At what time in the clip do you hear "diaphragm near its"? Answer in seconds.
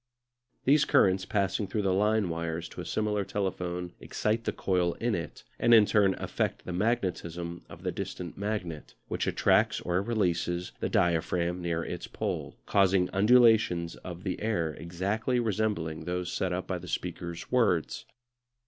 10.89-12.07